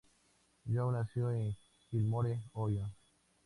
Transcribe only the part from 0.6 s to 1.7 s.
Young nació en